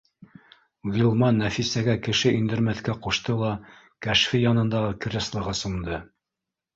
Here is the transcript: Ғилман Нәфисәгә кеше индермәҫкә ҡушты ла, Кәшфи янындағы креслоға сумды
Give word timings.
Ғилман 0.93 1.35
Нәфисәгә 1.41 1.93
кеше 2.07 2.31
индермәҫкә 2.37 2.95
ҡушты 3.07 3.35
ла, 3.41 3.51
Кәшфи 4.07 4.41
янындағы 4.45 4.97
креслоға 5.05 5.55
сумды 5.61 6.01